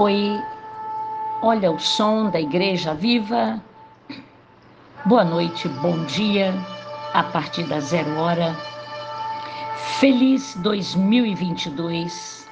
Oi, 0.00 0.40
olha 1.42 1.72
o 1.72 1.78
som 1.80 2.30
da 2.30 2.40
Igreja 2.40 2.94
Viva. 2.94 3.60
Boa 5.04 5.24
noite, 5.24 5.68
bom 5.68 6.04
dia, 6.04 6.54
a 7.12 7.24
partir 7.24 7.64
da 7.64 7.80
zero 7.80 8.16
hora. 8.16 8.54
Feliz 9.98 10.54
2022. 10.62 12.48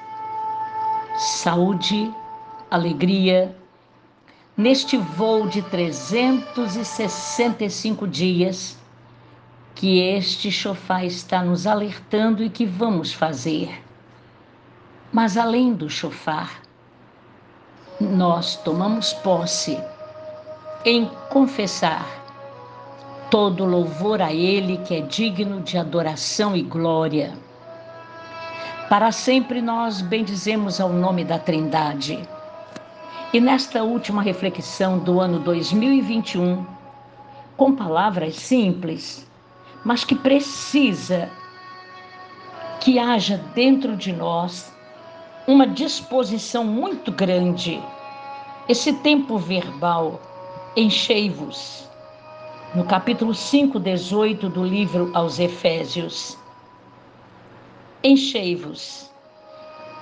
Saúde, 1.17 2.12
alegria. 2.69 3.56
Neste 4.56 4.97
voo 4.97 5.47
de 5.47 5.63
365 5.63 8.08
dias 8.08 8.76
que 9.72 10.01
este 10.01 10.51
chofá 10.51 11.04
está 11.04 11.44
nos 11.44 11.65
alertando 11.65 12.42
e 12.42 12.51
que 12.51 12.67
vamos 12.67 13.13
fazer. 13.13 13.85
Mas 15.13 15.37
além 15.37 15.74
do 15.74 15.88
chofar, 15.88 16.66
nós 18.00 18.56
tomamos 18.56 19.12
posse 19.14 19.78
em 20.84 21.10
confessar 21.30 22.06
todo 23.30 23.64
louvor 23.64 24.20
a 24.20 24.32
Ele 24.32 24.77
que 24.78 24.95
é 24.95 25.00
digno 25.00 25.60
de 25.60 25.78
adoração 25.78 26.55
e 26.55 26.62
glória. 26.62 27.32
Para 28.88 29.10
sempre 29.10 29.60
nós 29.62 30.00
bendizemos 30.00 30.80
ao 30.80 30.91
nome 30.91 31.24
da 31.24 31.38
Trindade. 31.38 32.28
E 33.32 33.41
nesta 33.41 33.82
última 33.82 34.22
reflexão 34.22 34.98
do 34.98 35.19
ano 35.19 35.41
2021, 35.41 36.64
com 37.56 37.74
palavras 37.74 38.36
simples, 38.36 39.27
mas 39.84 40.05
que 40.05 40.14
precisa 40.14 41.28
que 42.78 42.98
haja 42.98 43.38
dentro 43.55 43.97
de 43.97 44.12
nós 44.12 44.72
uma 45.46 45.66
disposição 45.66 46.64
muito 46.64 47.12
grande. 47.12 47.80
Esse 48.68 48.92
tempo 48.95 49.38
verbal, 49.38 50.20
enchei-vos. 50.77 51.88
No 52.75 52.84
capítulo 52.84 53.33
5, 53.33 53.78
18 53.78 54.48
do 54.48 54.64
livro 54.64 55.11
aos 55.14 55.38
Efésios. 55.38 56.36
Enchei-vos. 58.03 59.08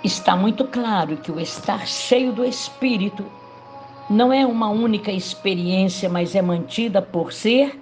Está 0.03 0.34
muito 0.34 0.64
claro 0.64 1.19
que 1.19 1.31
o 1.31 1.39
estar 1.39 1.86
cheio 1.86 2.33
do 2.33 2.42
Espírito 2.42 3.25
não 4.08 4.33
é 4.33 4.47
uma 4.47 4.70
única 4.70 5.12
experiência, 5.12 6.08
mas 6.08 6.34
é 6.34 6.41
mantida 6.41 7.03
por 7.03 7.33
ser 7.33 7.79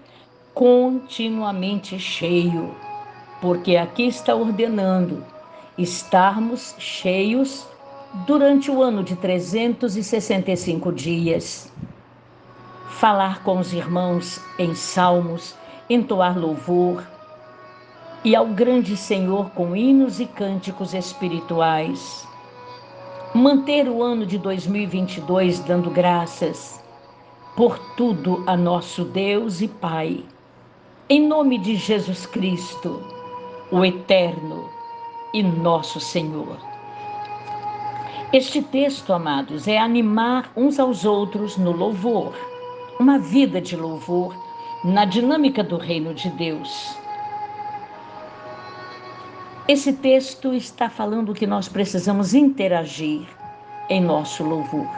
continuamente 0.53 1.99
cheio. 1.99 2.75
Porque 3.41 3.77
aqui 3.77 4.07
está 4.07 4.35
ordenando 4.35 5.32
estarmos 5.79 6.75
cheios 6.79 7.67
durante 8.27 8.71
o 8.71 8.83
ano 8.83 9.03
de 9.03 9.17
365 9.17 10.93
dias. 10.93 11.73
Falar 12.91 13.43
com 13.43 13.59
os 13.59 13.73
irmãos 13.73 14.41
em 14.59 14.75
salmos, 14.75 15.55
entoar 15.89 16.39
louvor 16.39 17.03
e 18.25 18.37
ao 18.37 18.47
grande 18.47 18.97
Senhor 18.97 19.51
com 19.51 19.75
hinos 19.75 20.21
e 20.21 20.27
cânticos 20.27 20.95
espirituais. 20.95 22.29
Manter 23.35 23.89
o 23.89 24.03
ano 24.03 24.27
de 24.27 24.39
2022 24.39 25.61
dando 25.61 25.91
graças 25.91 26.83
por 27.57 27.79
tudo 27.97 28.45
a 28.47 28.57
nosso 28.57 29.05
Deus 29.05 29.61
e 29.61 29.69
Pai. 29.69 30.25
Em 31.09 31.27
nome 31.27 31.59
de 31.59 31.77
Jesus 31.77 32.27
Cristo, 32.27 33.03
o 33.71 33.85
Eterno 33.85 34.82
e 35.33 35.43
nosso 35.43 36.01
Senhor. 36.01 36.57
Este 38.33 38.63
texto, 38.63 39.13
amados, 39.13 39.69
é 39.69 39.79
animar 39.79 40.51
uns 40.57 40.79
aos 40.79 41.05
outros 41.05 41.57
no 41.57 41.73
louvor, 41.73 42.35
uma 42.99 43.19
vida 43.19 43.61
de 43.61 43.77
louvor 43.77 44.35
na 44.85 45.05
dinâmica 45.05 45.63
do 45.63 45.77
reino 45.77 46.15
de 46.15 46.31
Deus. 46.31 46.97
Esse 49.69 49.93
texto 49.93 50.53
está 50.53 50.89
falando 50.89 51.35
que 51.35 51.47
nós 51.47 51.69
precisamos 51.69 52.35
interagir 52.35 53.27
em 53.89 54.01
nosso 54.01 54.43
louvor. 54.43 54.89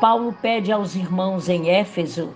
Paulo 0.00 0.32
pede 0.40 0.70
aos 0.70 0.94
irmãos 0.94 1.48
em 1.48 1.70
Éfeso 1.70 2.32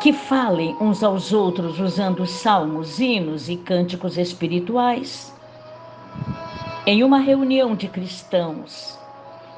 que 0.00 0.12
falem 0.12 0.74
uns 0.80 1.02
aos 1.02 1.32
outros 1.32 1.78
usando 1.78 2.26
salmos, 2.26 2.98
hinos 2.98 3.48
e 3.48 3.56
cânticos 3.56 4.16
espirituais. 4.16 5.34
Em 6.86 7.04
uma 7.04 7.18
reunião 7.18 7.76
de 7.76 7.88
cristãos, 7.88 8.98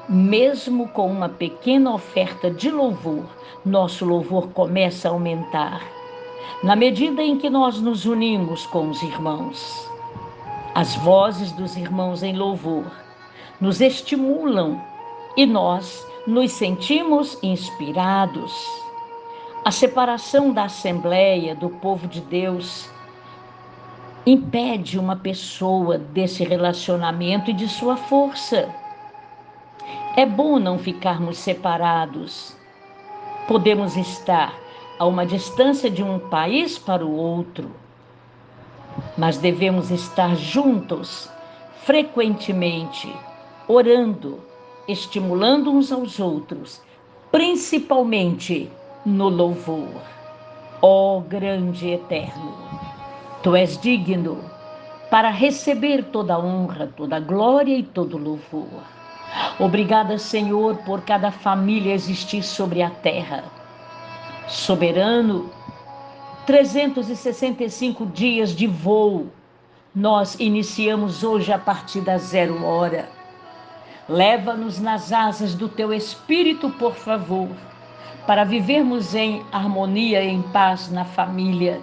mesmo 0.09 0.89
com 0.89 1.09
uma 1.09 1.29
pequena 1.29 1.93
oferta 1.93 2.51
de 2.51 2.69
louvor, 2.69 3.23
nosso 3.65 4.03
louvor 4.03 4.49
começa 4.49 5.07
a 5.07 5.11
aumentar, 5.11 5.81
na 6.61 6.75
medida 6.75 7.23
em 7.23 7.37
que 7.37 7.49
nós 7.49 7.79
nos 7.79 8.05
unimos 8.05 8.65
com 8.65 8.89
os 8.89 9.01
irmãos. 9.01 9.89
As 10.75 10.95
vozes 10.97 11.53
dos 11.53 11.77
irmãos 11.77 12.23
em 12.23 12.35
louvor 12.35 12.91
nos 13.61 13.79
estimulam 13.79 14.81
e 15.37 15.45
nós 15.45 16.05
nos 16.27 16.51
sentimos 16.51 17.41
inspirados. 17.41 18.53
A 19.63 19.71
separação 19.71 20.51
da 20.51 20.65
Assembleia, 20.65 21.55
do 21.55 21.69
povo 21.69 22.05
de 22.05 22.19
Deus, 22.19 22.89
impede 24.25 24.97
uma 24.97 25.15
pessoa 25.15 25.97
desse 25.97 26.43
relacionamento 26.43 27.51
e 27.51 27.53
de 27.53 27.67
sua 27.67 27.97
força. 27.97 28.69
É 30.15 30.25
bom 30.25 30.59
não 30.59 30.77
ficarmos 30.77 31.37
separados. 31.37 32.55
Podemos 33.47 33.97
estar 33.97 34.53
a 34.97 35.05
uma 35.05 35.25
distância 35.25 35.89
de 35.89 36.01
um 36.03 36.19
país 36.19 36.77
para 36.77 37.05
o 37.05 37.15
outro, 37.15 37.71
mas 39.17 39.37
devemos 39.37 39.91
estar 39.91 40.35
juntos 40.35 41.29
frequentemente, 41.83 43.13
orando, 43.67 44.39
estimulando 44.87 45.71
uns 45.71 45.91
aos 45.91 46.19
outros, 46.19 46.81
principalmente 47.31 48.69
no 49.05 49.27
louvor. 49.27 49.89
Ó 50.81 51.17
oh, 51.17 51.21
grande 51.21 51.89
eterno! 51.89 52.62
Tu 53.43 53.53
és 53.57 53.77
digno 53.77 54.37
para 55.11 55.29
receber 55.29 56.05
toda 56.05 56.39
honra, 56.39 56.89
toda 56.95 57.19
glória 57.19 57.77
e 57.77 57.83
todo 57.83 58.17
louvor. 58.17 58.81
Obrigada, 59.59 60.17
Senhor, 60.17 60.77
por 60.77 61.01
cada 61.01 61.29
família 61.29 61.93
existir 61.93 62.41
sobre 62.41 62.81
a 62.81 62.89
terra. 62.89 63.43
Soberano, 64.47 65.51
365 66.45 68.05
dias 68.05 68.55
de 68.55 68.65
voo, 68.65 69.27
nós 69.93 70.39
iniciamos 70.39 71.21
hoje 71.21 71.51
a 71.51 71.59
partir 71.59 71.99
da 71.99 72.17
zero 72.17 72.63
hora. 72.63 73.09
Leva-nos 74.07 74.79
nas 74.79 75.11
asas 75.11 75.53
do 75.53 75.67
teu 75.67 75.93
Espírito, 75.93 76.69
por 76.69 76.95
favor, 76.95 77.49
para 78.25 78.45
vivermos 78.45 79.13
em 79.13 79.43
harmonia, 79.51 80.23
em 80.23 80.41
paz 80.41 80.89
na 80.89 81.03
família 81.03 81.81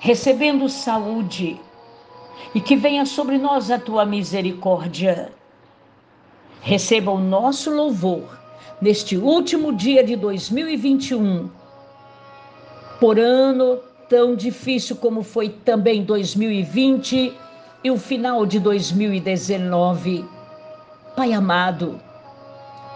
recebendo 0.00 0.66
saúde, 0.66 1.60
e 2.54 2.60
que 2.60 2.74
venha 2.74 3.04
sobre 3.04 3.36
nós 3.36 3.70
a 3.70 3.78
tua 3.78 4.06
misericórdia. 4.06 5.30
Receba 6.62 7.10
o 7.10 7.20
nosso 7.20 7.70
louvor 7.70 8.38
neste 8.80 9.18
último 9.18 9.74
dia 9.74 10.02
de 10.02 10.16
2021, 10.16 11.50
por 12.98 13.18
ano 13.18 13.78
tão 14.08 14.34
difícil 14.34 14.96
como 14.96 15.22
foi 15.22 15.50
também 15.50 16.02
2020 16.02 17.36
e 17.84 17.90
o 17.90 17.98
final 17.98 18.46
de 18.46 18.58
2019. 18.58 20.24
Pai 21.14 21.34
amado, 21.34 22.00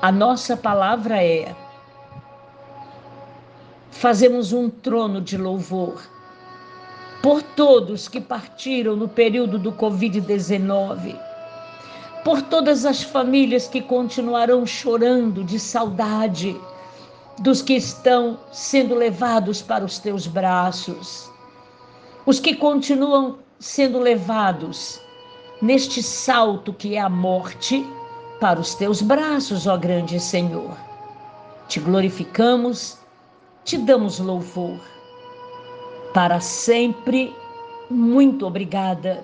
a 0.00 0.10
nossa 0.10 0.56
palavra 0.56 1.22
é: 1.22 1.54
fazemos 3.90 4.54
um 4.54 4.70
trono 4.70 5.20
de 5.20 5.36
louvor 5.36 6.13
por 7.24 7.42
todos 7.42 8.06
que 8.06 8.20
partiram 8.20 8.94
no 8.94 9.08
período 9.08 9.58
do 9.58 9.72
Covid-19, 9.72 11.18
por 12.22 12.42
todas 12.42 12.84
as 12.84 13.02
famílias 13.02 13.66
que 13.66 13.80
continuarão 13.80 14.66
chorando 14.66 15.42
de 15.42 15.58
saudade 15.58 16.54
dos 17.38 17.62
que 17.62 17.72
estão 17.76 18.38
sendo 18.52 18.94
levados 18.94 19.62
para 19.62 19.86
os 19.86 19.98
teus 19.98 20.26
braços, 20.26 21.30
os 22.26 22.38
que 22.38 22.54
continuam 22.54 23.38
sendo 23.58 23.98
levados 24.00 25.00
neste 25.62 26.02
salto 26.02 26.74
que 26.74 26.94
é 26.94 27.00
a 27.00 27.08
morte 27.08 27.86
para 28.38 28.60
os 28.60 28.74
teus 28.74 29.00
braços, 29.00 29.66
ó 29.66 29.78
grande 29.78 30.20
Senhor. 30.20 30.76
Te 31.68 31.80
glorificamos, 31.80 32.98
te 33.64 33.78
damos 33.78 34.18
louvor 34.18 34.78
para 36.14 36.40
sempre. 36.40 37.34
Muito 37.90 38.46
obrigada 38.46 39.22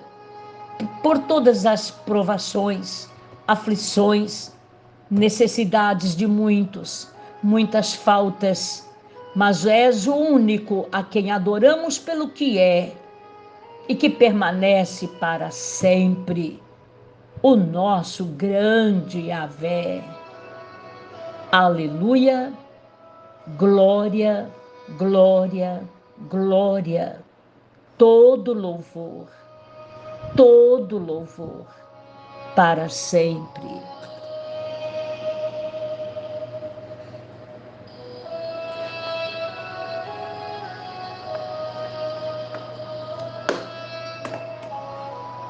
por 1.01 1.17
todas 1.19 1.65
as 1.65 1.89
provações, 1.89 3.09
aflições, 3.47 4.53
necessidades 5.09 6.15
de 6.15 6.27
muitos, 6.27 7.09
muitas 7.41 7.93
faltas, 7.93 8.87
mas 9.35 9.65
és 9.65 10.05
o 10.05 10.13
único 10.13 10.87
a 10.91 11.01
quem 11.01 11.31
adoramos 11.31 11.97
pelo 11.97 12.29
que 12.29 12.59
é 12.59 12.93
e 13.87 13.95
que 13.95 14.09
permanece 14.09 15.07
para 15.07 15.49
sempre, 15.49 16.61
o 17.41 17.55
nosso 17.55 18.25
grande 18.25 19.27
Yahvé. 19.27 20.03
Aleluia, 21.51 22.53
glória, 23.57 24.49
glória, 24.97 25.81
glória, 26.29 27.23
todo 27.97 28.53
louvor, 28.53 29.27
todo 30.35 30.97
louvor 30.97 31.65
para 32.55 32.89
sempre. 32.89 33.81